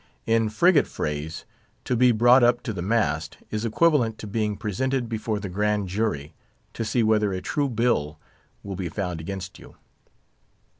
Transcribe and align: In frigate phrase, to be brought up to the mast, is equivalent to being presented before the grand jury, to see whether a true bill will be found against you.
In 0.25 0.49
frigate 0.49 0.87
phrase, 0.87 1.45
to 1.85 1.95
be 1.95 2.11
brought 2.11 2.43
up 2.43 2.63
to 2.63 2.73
the 2.73 2.81
mast, 2.81 3.37
is 3.51 3.65
equivalent 3.65 4.17
to 4.17 4.25
being 4.25 4.57
presented 4.57 5.07
before 5.07 5.39
the 5.39 5.47
grand 5.47 5.89
jury, 5.89 6.33
to 6.73 6.83
see 6.83 7.03
whether 7.03 7.31
a 7.31 7.39
true 7.39 7.69
bill 7.69 8.17
will 8.63 8.75
be 8.75 8.89
found 8.89 9.21
against 9.21 9.59
you. 9.59 9.75